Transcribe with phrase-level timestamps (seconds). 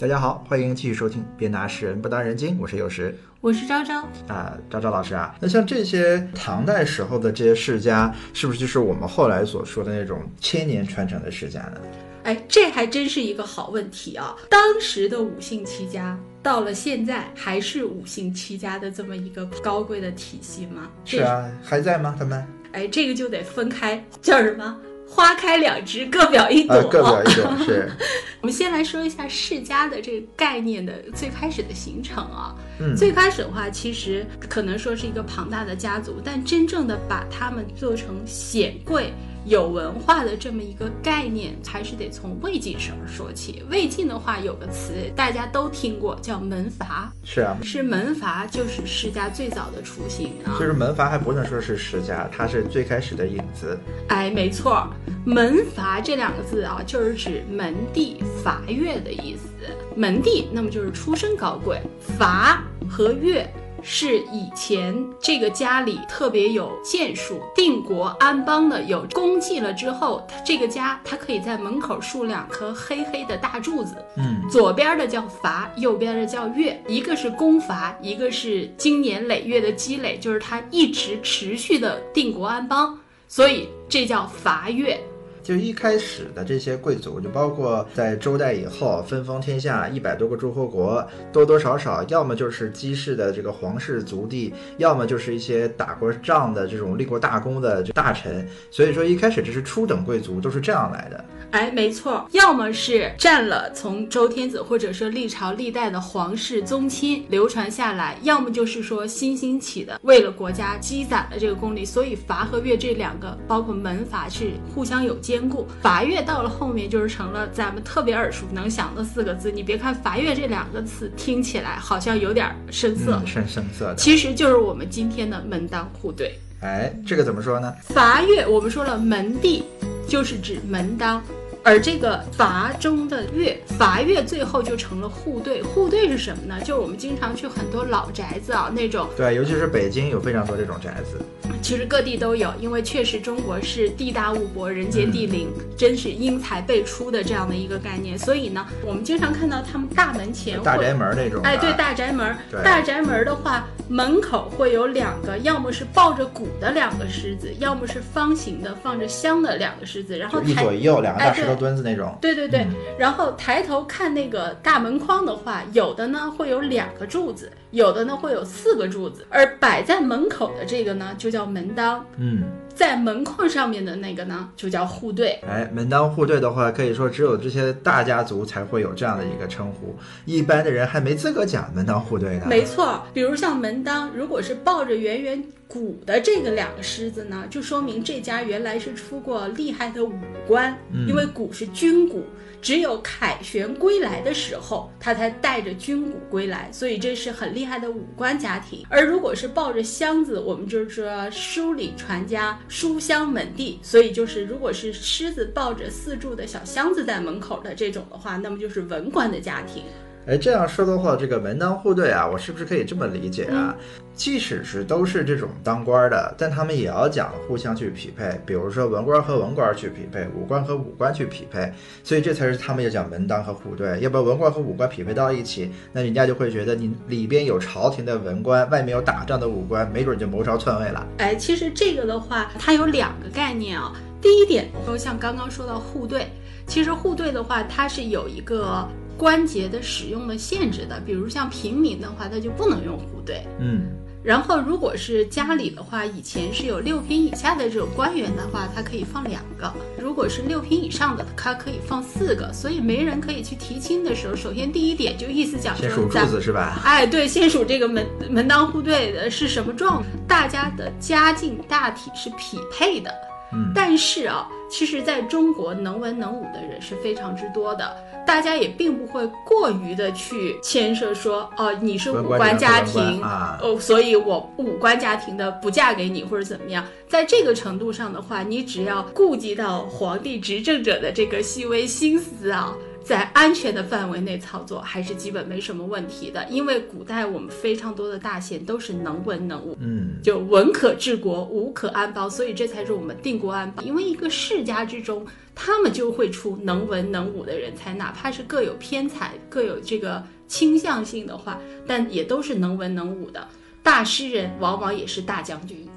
[0.00, 4.02] 大家好，欢迎继续收听《别拿世人不当人精》，我是有时我是昭昭。
[4.28, 5.34] 啊，昭昭老师啊。
[5.40, 11.80] 那像这些唐代时候的这些世家，是不是就是我们后来所说的那种千年传承的世家呢？
[12.22, 14.36] 哎，这还真是一个好问题啊！
[14.48, 20.88] 当时的五姓七家，到了现在还是五姓七家的这么一个高贵的体系吗？
[21.04, 22.14] 是啊，还在吗？
[22.16, 22.46] 他们？
[22.70, 24.78] 哎，这个就得分开，叫什么？
[25.08, 26.74] 花开两枝，各表一朵。
[26.74, 27.90] 啊，各表一朵是。
[28.40, 32.54] 我们先来说一下世家的这个概念的最开始的形成啊。
[32.78, 39.12] 嗯，最开始的话，其实可能说是一个庞大的家族，但真正的把他们做成显贵。
[39.44, 43.62] 有文化的这么一个概念，还是得从魏晋时候说起。
[43.70, 47.12] 魏晋的话，有个词大家都听过，叫门阀。
[47.24, 50.56] 是啊，是门阀，就是世家最早的雏形啊。
[50.58, 53.78] 就是门阀还不能说是世家，它是最开始的影子。
[54.08, 54.88] 哎，没错，
[55.24, 59.48] 门阀这两个字啊，就是指门第阀越的意思。
[59.96, 61.78] 门第，那么就是出身高贵；
[62.18, 63.48] 阀和悦。
[63.82, 84.98] 是以前这个家里特别有建树、定国安邦的，有功绩了之后，他这个家他可以在门口竖两颗黑黑的大柱子，嗯，左边的叫伐，右边的叫月，一个是功伐，一个是经年累月的积累，就是他一直持续的定国安邦，所以这叫伐月。
[85.48, 98.46] 就一开始的这些贵族，就包括在周代以后分封天下一百多个诸侯国，多多少少要么就是姬氏的这个皇室族弟，要么就是一些打过仗的这种立过大功的大臣。
[98.70, 101.24] 所以说一开始这是初等贵族，都是这样来的。
[101.52, 111.86] 哎，没错，要么是占了从周天子或者说历朝历代的皇室宗亲流传下来，要么就是说新兴起的，为了国家积攒了这个功力。
[111.86, 115.37] 所以阀和乐这两个，包括门阀是互相有兼。
[115.38, 119.52] 兼顾法乐到了后面就是成了咱们特别耳熟能详的四个字。
[119.52, 126.36] 你别看法乐这两个词听起来好像有点生涩，生生涩的，其实就是我们今天的门当户对。
[126.60, 127.72] 哎，这个怎么说呢？
[127.82, 129.62] 法乐我们说了门第，
[130.08, 131.22] 就是指门当。
[131.64, 135.62] 而这个伐中的乐，阀乐最后就成了户对。
[135.62, 136.58] 户对是什么呢？
[136.60, 141.20] 就是我们经常去很多老宅子啊，那种对，尤其是北京有非常多这种宅子。
[141.60, 148.18] 其实各地都有，因为确实中国是地大物博，人杰地灵，真是英才辈出的这样的一个概念。
[148.18, 151.42] 所以呢，我们经常看到他们大门前大宅门那种。
[151.42, 161.54] 哎，对，大宅门，大宅门的话，门口会有两个，要么是抱着鼓的两个狮子，要么是方形的放着香的两个狮子，然后一左一右两个大石头。
[161.54, 162.66] 墩子那种，对对对，
[162.98, 172.44] 然后抬头看那个大门框的话，有的呢会有两个柱子，有的呢会有四个柱子，而摆在门口的这个呢就叫门当，嗯，
[172.78, 175.30] 在门框上面的那个呢就叫户对。
[175.44, 179.96] 哎，门当户对的话，可以说只有这些大家族才会有这样的一个称呼，
[180.26, 182.46] 一般的人还没资格讲门当户对呢。
[182.48, 185.42] 没错，比如像门当，如果是抱着圆圆。
[185.68, 190.14] 鼓的这个两个狮子呢，就说明这家原来是出过厉害的武
[190.46, 190.74] 官，
[191.06, 192.24] 因为鼓是军鼓，
[192.62, 198.82] 只有凯旋归来的时候，他才带着军鼓归来，所以这是很厉害的武官家庭。
[198.88, 209.82] 而如果是抱着箱子，我们就是说书礼传家、书香门第，所以就是如果是狮子抱着四柱的小箱子在门口的这种的话，那么就是文官的家庭。
[210.28, 213.74] 哎，这样说的话，这个门当户对啊，我是不是可以这么理解啊？
[214.14, 221.72] 即使是都是这种当官的，但他们也要讲互相去匹配，比如说文官和文官去匹配，武官和武官去匹配，
[222.04, 223.98] 所以这才是他们要讲门当和户对。
[224.00, 231.06] 要不然文官和武官匹配到一起，那人家就会觉得你里边有朝廷的文官，外面有打仗的武官，没准就谋朝篡位了。
[231.16, 233.94] 哎，其实这个的话，它有两个概念啊。
[234.20, 236.26] 第一点，说像刚刚说到户对，
[236.66, 238.86] 其实户对的话，它是有一个。
[239.18, 243.44] 关节的使用的限制的，比如像平民的话，他就不能用户对。
[243.58, 243.88] 嗯，
[244.22, 249.66] 然后如果是家里的话，以前是有六品以下的这种官员的话，他可以放两个；
[250.00, 252.52] 如果是六品以上的，他可以放四个。
[252.52, 256.80] 所以没人可以去提亲的时候，首先第一点就意思讲先数柱子是吧？
[256.84, 263.12] 哎，对，先数这个门门当户对的是什么状，大家的家境大体是匹配的。
[263.52, 267.96] 嗯，但是啊，其实在中国能文能武的人是非常之多的。
[268.26, 276.84] 大家也并不会过于的去牵涉说，哦，你是武官家庭，哦，所以我武官家庭的不嫁给你或者怎么样。
[277.08, 282.76] 在这个程度上的话，你只要顾及到皇帝执政者的这个细微心思啊。
[283.08, 286.46] 在安全的范围内操作，还是基本没什么问题的。
[286.50, 293.82] 因为古代我们非常多的大贤都是能文能武，嗯，就文可治国，武可安邦，所以这才是我们定国安邦。
[293.82, 303.48] 因为一个世世家之中，他们就会出能文能武的人才，哪怕是各有偏才、各有这个倾向性的话，但也都是能文能武的
[303.82, 305.87] 大诗人，往往也是大将军。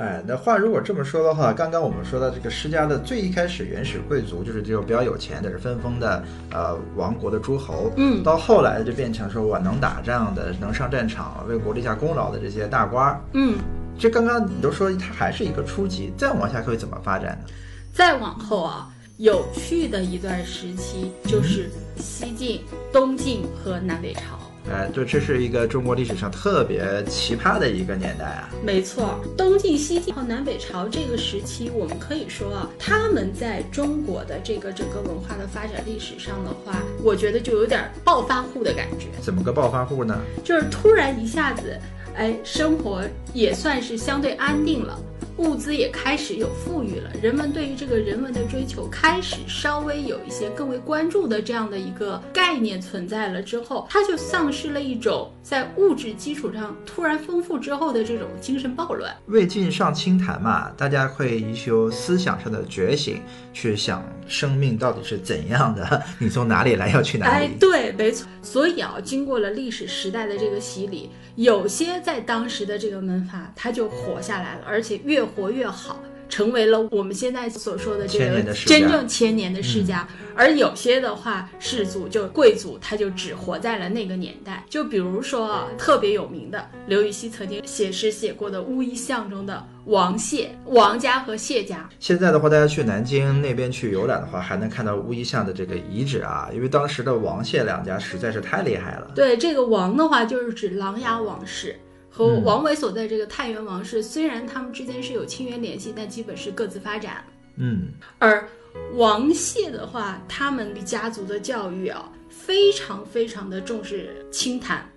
[0.00, 13.20] 哎，那话如果这么说的话，刚刚我们说到这个施家的最一开始原始贵族，就是这种比较有钱的，是分封的呃王国的诸侯，嗯，到后来就变成说我能打仗的、能上战场、为国立下功劳的这些大官儿。
[13.34, 13.58] 嗯，
[13.98, 17.52] 这刚刚你都说它还是一个初级，再往下会怎么发展呢？
[17.92, 18.88] 再往后啊，
[19.18, 21.68] 有趣的一段时期就是
[21.98, 24.49] 西晋、东晋和南北朝。
[24.68, 28.50] 哎，就这是一个中国历史上特别奇葩的一个年代啊！
[28.64, 39.06] 没错，东晋、西晋和南北朝这个时期，我们可以说啊，他们在中国的这个整个文化的发展历史上的话，我觉得就有点暴发户的感觉。
[39.20, 40.16] 怎么个暴发户呢？
[40.44, 41.76] 就是突然一下子，
[42.14, 43.02] 哎，生活
[43.32, 44.98] 也算是相对安定了。
[45.40, 59.10] 物资也开始有富裕了，人们对于这个人文的追求开始稍微有一些更为关注的这样的一个概念存在了之后，它就丧失了一种在物质基础上突然丰富之后的这种精神暴乱。
[59.28, 63.22] 魏晋上清谈嘛，大家会一修思想上的觉醒，
[63.54, 67.46] 去想生命到底是怎样的， 你从哪里来，要去哪里？
[67.46, 68.28] 哎， 对，没错。
[68.42, 71.10] 所以啊，经过了历史时代的这个洗礼。
[71.36, 80.06] 有些在当时的这个门阀，他就活下来了，而且越活越好，成为了我们现在所说的这个真正千年的世家。
[80.36, 84.64] 而有些的话，氏族就贵族，他就只活在了那个年代。
[84.70, 91.86] 就比如说啊特别有名的刘禹锡曾经写诗写过的乌衣巷中的王谢、王家和谢家。
[91.98, 96.48] 现在的话，大家去南京那边去游览的话，还能看到乌衣巷的这个遗址啊。
[96.54, 99.10] 因为当时的王谢两家实在是太厉害了。
[99.14, 101.78] 对这个王的话，就是指琅琊王氏
[102.10, 107.24] 和王维所在这个太原王氏，虽然他们之间是有亲缘联系，但基本是各自发展。
[107.56, 108.46] 嗯，而。
[108.94, 114.88] 王谢的话，他们的家族的教育啊，非常非常的重视清谈、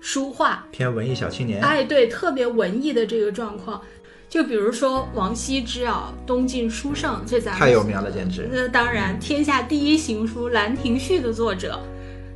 [0.00, 1.62] 书画，偏文艺小青年。
[1.62, 3.80] 哎，对，特别文艺的这个状况。
[4.28, 8.48] 就比如说王羲之啊，东晋书圣，这咱们太有名了，简直。
[8.50, 11.80] 那当然，天下第一行书《兰亭序》的作者。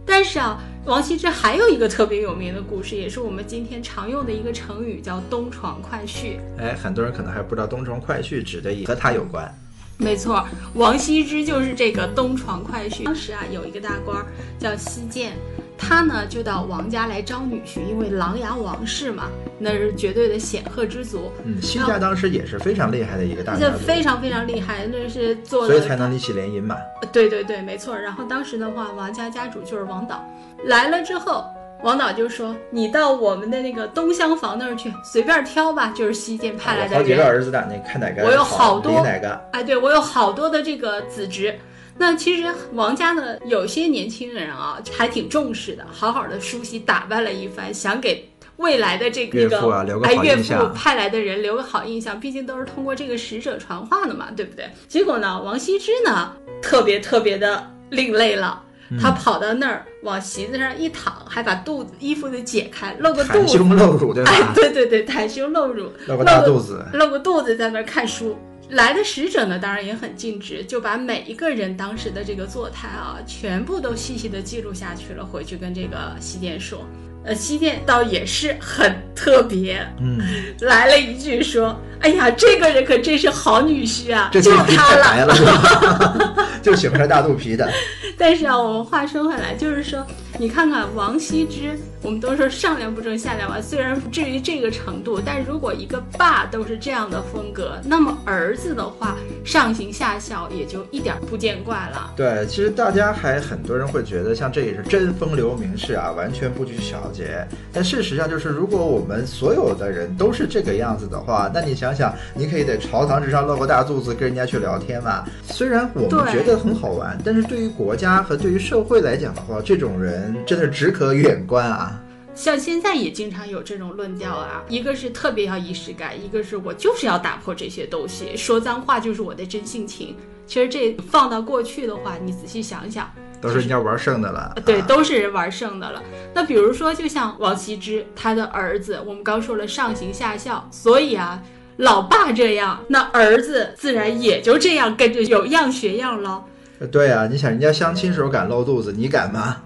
[0.07, 6.39] 但是啊，王羲之还有一个特别有名的故事，也是我们今天常用的一个成语，叫东床快婿。
[6.59, 9.53] 哎，很多人可能还不知道东床快婿指的也和他有关。
[9.97, 13.05] 没错，王羲之就是这个东床快婿。
[13.05, 14.25] 当时啊，有一个大官
[14.59, 15.31] 叫西涧，
[15.79, 21.31] 他呢就到王家来招女婿，因为琅琊王氏嘛，那是绝对的显赫之族。
[21.45, 26.77] 嗯，西家当时也是非常厉害的一个大家族，非常非常厉害，那是做所以才能一起联姻嘛。
[27.13, 27.97] 对对对，没错。
[27.97, 30.25] 然后当时的话，王家家主就是王导，
[30.65, 31.45] 来了之后。
[31.83, 35.93] 王导就说：“你到我们的那个东厢房那儿去，随便挑吧。
[35.95, 36.97] 就是西晋派来的。
[36.97, 38.25] 好几个儿子的，你看哪个？
[38.25, 39.39] 我有好多哪个？
[39.53, 41.55] 哎，对我有好多的这个子侄。
[41.99, 50.61] 那其实王家的有些年轻人啊，还挺重视的，好好的梳洗打扮了一番，想给未来的这个岳父啊留个好印象。
[50.61, 54.69] 岳父派来的人留个好印象，毕竟都是通过这个使者传话的嘛，对不对？
[54.89, 58.63] 结果呢，王羲之呢，特别特别的另类了。”
[59.01, 64.31] 他跑到那儿，往席子上一躺，还把肚子衣服给解开，露个肚子，袒胸露乳，对吧？
[64.31, 68.37] 哎，对对对，袒胸露乳，露个大肚子，露个肚子在那儿看书。
[68.69, 76.87] 来的使者呢，当然也很尽职，就把每一个人当时的这个坐态啊，全部都细细的记录下去了，回去跟这个西涧说。
[77.25, 80.21] 呃，西电倒也是很特别，嗯，
[80.61, 87.67] 来了一句说：“哎呀，这个人可真是好女婿啊，就他了， 就喜欢穿大肚皮的。
[88.19, 90.07] ”但是啊，我们话说回来，就是说，
[90.39, 102.13] 你看看王羲之，我们都说上梁不正下梁歪，虽然不至于这个程度，但如果一个爸都是这样的风格，那么儿子的话，上行下效也就一点不见怪了。
[102.15, 107.45] 对，其实大家还很多人会觉得，像这也是真风流名士啊，完全不拘小节。
[107.73, 115.25] 但事实上就是，如果我们所有的人都是这个样子的话，那你想想，你可以在朝堂之上露个大肚子跟人家去聊天嘛？
[115.45, 118.15] 虽然我们觉得很好玩，但是对于国家。
[118.25, 122.01] 和对于社会来讲的话，这种人真的只可远观啊。
[122.35, 130.17] 像现在也经常有这种论调啊，一个是特别要仪式感，一个是我就是要打破这些东西，说脏话就是我的真性情。
[130.47, 133.11] 其实这放到过去的话，你仔细想想，
[133.41, 134.57] 都是人家玩剩的了。
[134.65, 136.03] 对，都是人玩剩的了。
[136.35, 141.43] 那比如说，就像王羲之他的儿子，我们刚说了上行下效，所以啊，
[141.79, 146.45] 老爸这样，那儿子自然也就这样跟着有样学样了。
[146.93, 149.63] 对啊，你想人家相亲时候敢露肚子，你敢吗？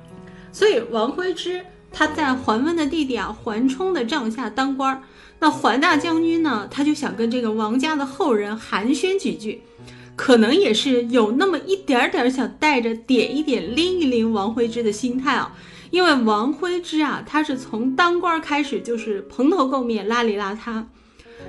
[0.53, 1.61] 所以王徽之
[1.93, 5.03] 他在桓温的弟弟啊桓冲的帐下当官儿，
[5.41, 9.63] 那桓大将军呢，他就想跟这个王家的后人寒暄几句。
[10.17, 15.55] 可能也是有那么一点点想带着点一点拎一拎王徽之的心态啊。
[15.91, 20.85] 因为王徽之啊，他是从当官开始就是蓬头垢面、邋里邋遢。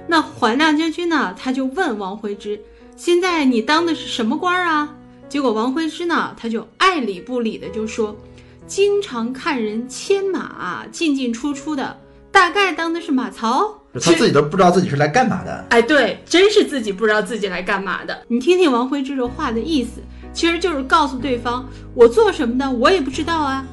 [0.09, 2.59] 那桓亮将军呢，他就问王徽之
[2.97, 4.95] ：“现在你当的是什么官啊？”
[5.29, 8.17] 结果王徽之呢，他就爱理不理的就说
[8.65, 11.95] ：“经常看人牵马进进出出的，
[12.31, 15.65] 大概当的是马槽。”他自己都不知道自己是来干嘛的。
[15.69, 18.25] 哎，对，真是自己不知道自己来干嘛的。
[18.27, 20.01] 你听听王徽之这话的意思，
[20.33, 23.63] 其实就是告诉对方：“我做什么的，我也不知道啊。”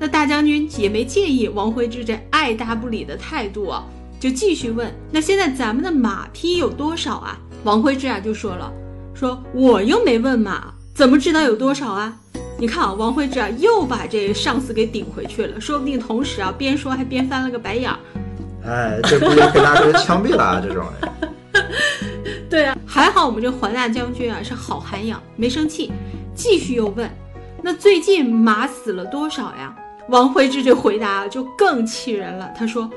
[0.00, 3.84] 那大将军也没介意王徽之这爱答不理的态度啊，
[4.26, 8.72] 就继续问：“那现在咱们的马匹有多少啊？”王徽之啊就说了
[9.14, 12.12] ：“说我又没问马，怎么知道有多少啊？”
[12.58, 17.98] 你看啊，王徽之啊又把这上司给顶回去了，说不定同时啊边说还边翻了个白眼儿。
[18.64, 20.60] 哎，这不就给大家枪毙了啊？
[20.60, 20.84] 这种。
[22.50, 25.92] 对啊，还好我们这黄大将军啊是好涵养，没生气，
[26.34, 27.08] 继续又问
[27.62, 29.72] ：“那最近马死了多少呀？”
[30.10, 32.50] 王徽之这回答就更气人了。
[32.56, 32.88] 他说：“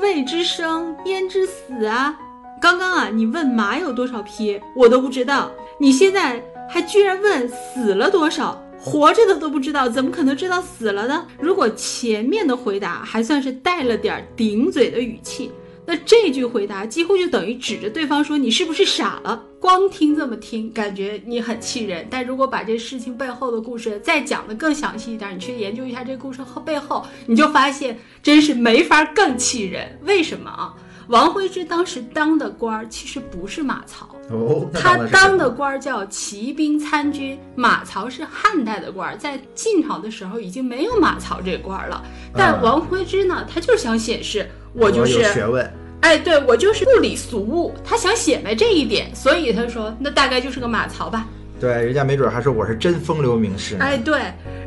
[0.00, 2.16] 未知生焉知死啊？
[2.60, 5.50] 刚刚啊，你问马有多少匹，我都不知道。
[5.78, 8.62] 你现在还居然问死了多少？
[8.80, 11.26] 活着的都不知道，怎么可能知道死了呢？
[11.40, 15.50] 如果前面的回答还算是带了点顶嘴的语气。”
[15.88, 22.06] 那这句回答几乎就等于指着对方说：“你是不是傻了？”光听这么听，感觉你很气人。
[22.10, 29.98] 但如果把这事情背后的故事再讲得更详细一点，你去研究一下这故事后背后，你就发现真是没法更气人。
[30.02, 30.74] 为什么啊？
[31.08, 37.38] 王徽之当时当的官儿其实不是马曹哦，他当的官儿叫骑兵参军。
[37.54, 42.02] 马曹是汉代的官儿，在晋朝的时候已经没有马曹这官儿了。
[42.34, 44.48] 但王徽之呢，他就是想显示。
[44.74, 45.72] 我就是学问，
[46.02, 51.26] 哎，对我就是不理俗物，他想显摆这一点，所以他说那大概就是个马槽吧。
[51.58, 53.78] 对，人家没准还说我是真风流名士。
[53.80, 54.20] 哎，对，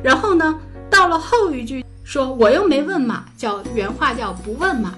[0.04, 4.91] 然后呢，到了后一句说我又没问马，叫原话叫不问马，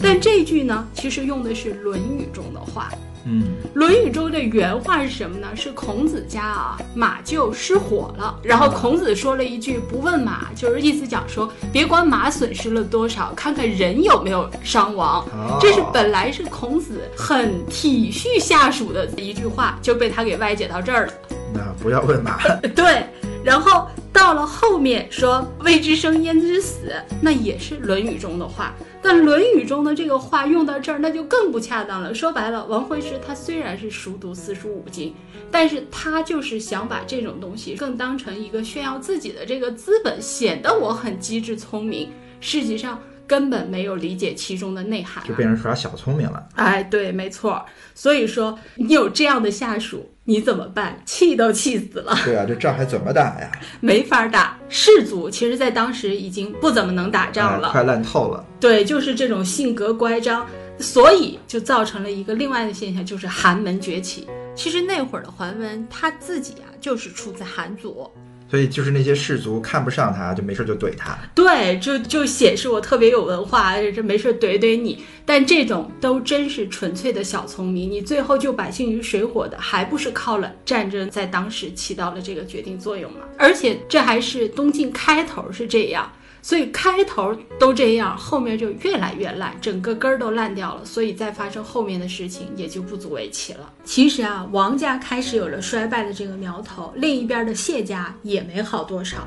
[0.00, 2.92] 但这句呢，其实用的是《论语》中的话。
[3.24, 3.42] 嗯，
[3.74, 5.48] 《论语》中的原话是什么呢？
[5.56, 15.26] 是孔子家啊，马厩失火了，然后孔子说了一句“不问马”，就是意思讲说，别管马损失了多少，看看人有没有伤亡。
[15.60, 21.12] 这是本来是孔子很体恤下属的一句话，就被他给歪解到这儿了。
[21.52, 22.38] 那不要问马。
[22.76, 23.04] 对，
[23.42, 23.88] 然后。
[24.14, 28.72] 到了后面说未知生焉知死，那也是《论语》中的话。
[29.02, 32.14] 但《论语》中的这个话用到这儿，那就更不恰当了。
[32.14, 35.12] 说白了，王徽之他虽然是熟读四书五经，
[35.50, 42.10] 但是他就是想把这种东西更当成一个炫耀自己的这个资本，显得我很机智聪明。
[42.40, 43.02] 实际上。
[43.26, 46.46] 根本没有理解其中的内涵，就变成耍小聪明了。
[46.54, 47.64] 哎，对，没错。
[47.94, 51.00] 所以说，你有这样的下属，你怎么办？
[51.06, 52.16] 气都气死了。
[52.24, 53.50] 对啊， 这仗还怎么打呀？
[53.80, 54.58] 没法打。
[54.68, 58.44] 士族其实，在当时已经不怎么能打仗了，快烂透了。
[58.60, 60.46] 对，就是这种性格乖张，
[60.78, 64.26] 所以就造成了一个另外的现象，就是寒门崛起。
[64.56, 68.10] 其实那会儿的桓温他自己啊，就是出自寒族。
[68.54, 71.18] 所以就是那些士族看不上他，就没事就怼他。
[71.34, 75.02] 对，就就显示我特别有文化，这没事怼怼你。
[75.26, 83.22] 但这种都真是纯粹的小聪明，你最后救百姓于水火的，还不是靠了战争在当时起到了这个决定作用吗？
[83.36, 86.12] 而且这还是东晋开头是这样。
[86.44, 90.84] 所以开头都这样，后面就越来越烂，整个根儿都烂掉了。
[90.84, 93.72] 所以再发生后面的事情也就不足为奇了。
[93.82, 99.26] 其实啊，王家开始有了衰败的这个苗头，另一边的谢家也没好多少。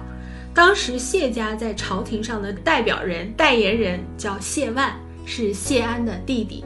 [0.53, 4.95] 当时谢家在朝廷上的代表人、代言人叫谢万，
[5.25, 6.63] 是谢安的弟弟。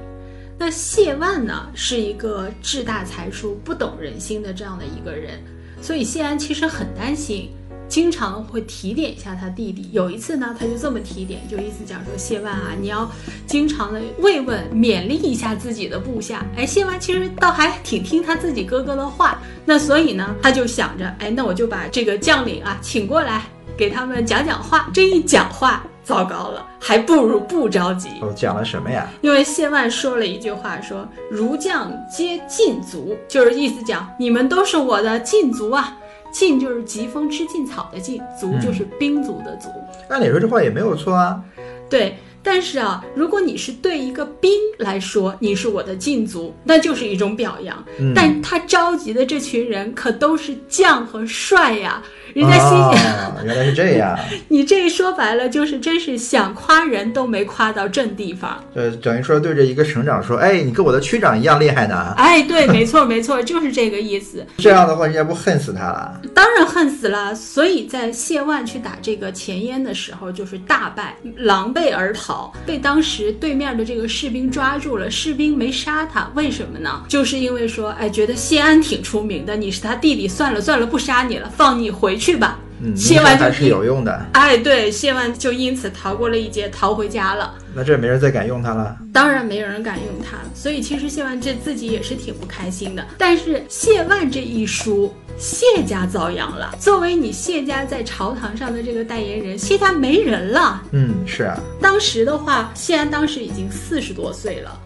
[0.60, 5.42] 那谢万呢，是一个志大才疏、不懂人心的这样的一个人，
[5.82, 7.50] 所以谢安其实很担心。
[7.92, 9.90] 经常会提点一下他弟弟。
[9.92, 13.12] 有一次呢，他就这么提点，就意思讲说：“谢万啊，你要
[13.46, 19.42] 经常的慰问、勉励一下自己的部下。”哎，谢万其实倒还挺听他自己哥哥的话。
[19.66, 23.44] 那所以呢，他就想着：“哎，那我就把这个将领啊请过来，
[23.76, 28.08] 给他们讲讲话。”这一讲话，糟糕了，还不如不着急。
[28.22, 29.06] 哦，讲了什么呀？
[29.20, 35.98] 因为谢万说了一句话，说：“儒将皆禁足”，就是意思讲你们都是我的禁足啊。
[36.32, 39.68] 禁就是疾风吃劲草的禁，卒就是兵卒的卒。
[40.10, 41.44] 按理说这话也没有错啊。
[41.90, 47.84] 对，但是啊，如果你是对一个兵来说，你是我的禁足，那就是一种表扬。
[48.00, 52.02] 嗯但他召集的这群人可都是将和帅呀，
[52.34, 54.18] 人家心想，哦， 原来是这样，
[54.48, 58.64] 你这说白了就是真是想夸人都没夸到正地方。
[58.74, 62.14] 呃等于说对着一个省长说，哎，你跟我的区长一样厉害呢。
[62.18, 64.46] 哎，对，没错没错，就是这个意思。
[64.58, 66.22] 这样的话，人家不恨死他了？
[66.34, 72.31] 当然恨死了，所以在谢万去打这个前燕的时候，就是大败，狼狈而逃，
[72.66, 75.10] 被当时对面的这个士兵抓住了。
[75.10, 77.04] 士兵没杀他，为什么呢？
[77.08, 82.60] 就是因为说，哎，觉得谢安挺出名的，你是他弟弟，算了算了，不杀你了，放你回去吧。
[82.84, 84.26] 嗯，谢万就还是有用的。
[84.34, 87.54] 哎，对，谢万就因此逃过了一劫，逃回家了。
[87.74, 88.98] 那这没人再敢用他了。
[89.14, 93.06] 当然没有人敢用它了，所以其实谢万这自己也是挺不开心的。
[93.18, 96.74] 但是谢万这一输，谢家遭殃了。
[96.80, 100.82] 作为你谢家在朝堂上的这个代言人，谢家没人了。
[100.92, 104.80] 嗯，是啊，当时的话，谢安当时已经四十多岁了。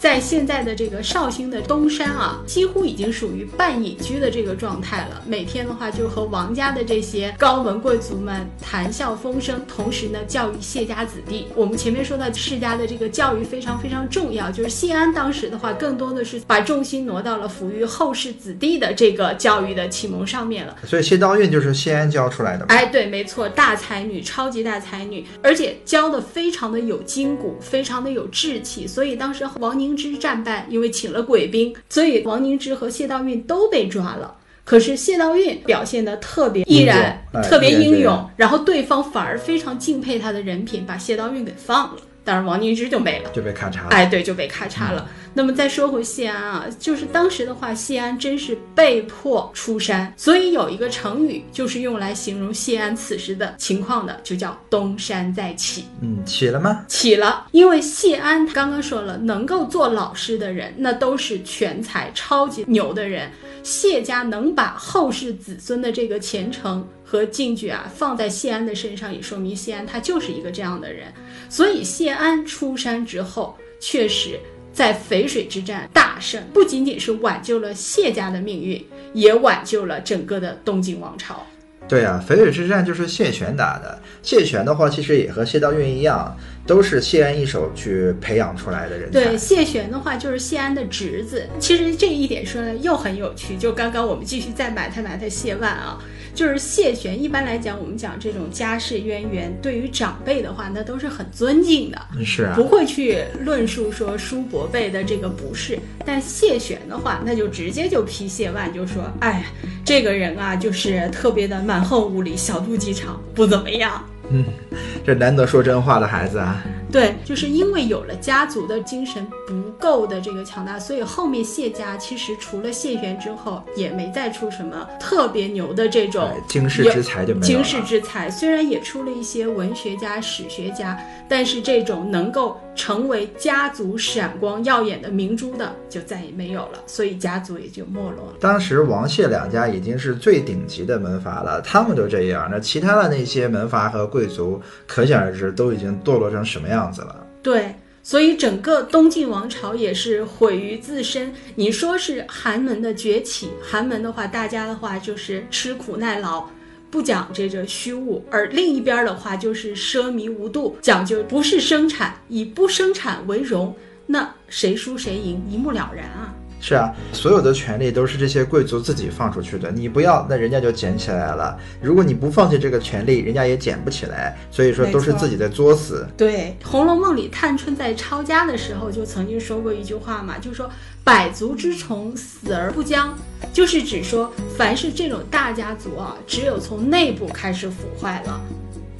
[0.00, 5.22] 在现在的这个绍兴的东山啊，几乎已经属于半隐居的这个状态了。
[5.26, 11.48] 每天的话，就和王家的这些高门贵族们谈笑风生，同时呢，教育谢家子弟。
[11.54, 20.78] 我们前面说到世家的这个教育非常非常重要，就是谢安当时的话，更多的是把重心挪到了抚育后世子弟的这个教育的启蒙上面了。
[20.86, 22.66] 所以谢道韫就是谢安教出来的嘛。
[22.68, 28.86] 哎，对，没错，大才女，超级大才女，而且教的非常的有筋骨，非常的有志气。
[28.86, 34.36] 所以当时王凝之战败，因为请了鬼兵，所以王凝之和谢道韫都被抓了。
[34.64, 42.02] 可是谢道韫表现的特别毅然，特别英勇然，然后对方反而非常敬佩他的人品，把谢道韫给放了。
[42.22, 43.30] 当然，王凝之就没了。
[43.30, 43.88] 就被咔嚓了。
[43.90, 45.08] 哎，对，就被咔嚓了。
[45.32, 55.84] 那么再说回谢安啊，就是当时的话，谢安真是被迫出山，所以有一个成语就是用来形容谢安此时的情况的，就叫东山再起。
[56.00, 56.84] 嗯，起了吗？
[56.88, 63.30] 起了，因为谢安刚刚说了，能够做老师的人，那都是全才、超级牛的人。
[63.62, 71.12] 谢家能把后世子孙的这个前程和进举啊放在谢安的身上，也说明谢安他就是一个这样的人。
[71.50, 74.40] 所以谢安出山之后，确实
[74.72, 81.44] 在淝水之战大胜，不仅仅是挽救了谢家的命运，也挽救了整个的东晋王朝。
[81.88, 84.00] 对啊，淝水之战就是谢玄打的。
[84.22, 89.24] 谢玄的话，其实也和谢道韫一样，都是谢安一手去培养出来的人才。
[89.24, 91.48] 对，谢玄的话就是谢安的侄子。
[91.58, 93.56] 其实这一点说呢又很有趣。
[93.56, 95.98] 就刚刚我们继续再埋汰埋汰谢万啊，
[96.34, 97.20] 就是谢玄。
[97.20, 101.98] 一般来讲，我们讲这种家世渊源，对于长辈的话，那都是很尊敬的。
[102.24, 109.44] 是啊不，会去论述说叔伯辈的这个不是，但谢玄的话，那就直接就批谢万，就说，哎呀，
[109.84, 114.04] 这个人啊，就是特别的蛮横无理，小肚鸡肠，不怎么样。
[115.04, 116.62] 这难得说真话的孩子啊。
[116.90, 128.28] 对，就是因为有了家族的精神不够的这个强大，所以后面谢家其实除了谢玄之后，也没再出什么特别牛的这种对惊世之才就没有了惊世之才。
[128.28, 138.36] 虽然也出了一些文学家、史学家，但是这种能够成为家族闪光耀眼的明珠的，就再也没有了，所以家族也就没落了。
[138.40, 147.14] 当时王谢两家已经是最顶级的门阀了，他们都这样，那其他的那些门阀和贵族，可想而知都已经堕落成什么样子了。
[147.42, 151.30] 对，所以整个东晋王朝也是毁于自身。
[151.56, 156.46] 你说是寒门的崛起，寒门的话，大家的话就是吃苦耐劳。
[156.90, 163.74] 不讲这个虚无，而另一边的话就是奢靡无度，讲究不是生产，以不生产为荣，
[164.06, 166.34] 那谁输谁赢一目了然啊！
[166.60, 171.58] 是啊，所有的权利都是这些贵族自己放出去的，你不要，那人家就捡起来了。
[171.80, 174.36] 如果你不放弃这个权利，人家也捡不起来。
[174.50, 176.06] 所以说都是自己在作死。
[176.16, 180.70] 对，《红楼梦》里探春在抄家的时候就曾经说过一句话嘛，就是说
[181.02, 183.16] “百足之虫，死而不僵”，
[183.54, 188.40] 就是指说凡是这种大家族啊，只有从内部开始腐坏了。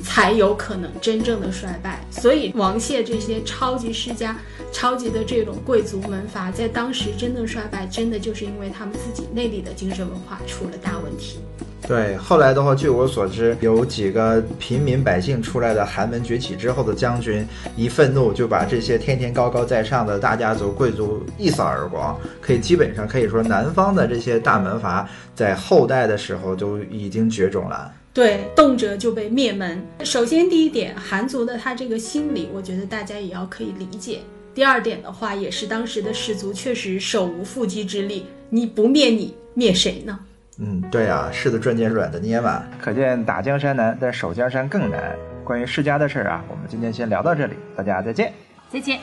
[0.02, 4.36] 才有可能真正的衰败，所以王谢这些超级世家、
[4.72, 11.38] 超级的这种贵族门阀，在当时真正衰败，真的就是因为他们自己内里的精神文化出了大问题。
[11.88, 22.16] 对，后来的话，据我所知，有几个平民百姓出来的寒门崛起之后的将军，一愤怒就把这些天天高高在上的大家族、贵族一扫而光。
[22.40, 27.90] 可以基本上可以说，南方的这些大门阀在后代的时候都已经绝种了。
[28.12, 29.80] 对，动辄就被灭门。
[30.04, 34.18] 首先，第一点，韩族的他这个心理，我觉得大家也要可以理解。
[34.52, 40.18] 第二点的话，也是当时的士族确实手无缚鸡之力，你不灭你，灭谁呢？
[40.58, 42.64] 嗯，对啊，柿子转见软的捏嘛。
[42.80, 45.16] 可见打江山难，但守江山更难。
[45.44, 48.32] 关于世家的事儿啊，我们今天先聊到这里，大家再见。
[48.68, 48.98] 再见。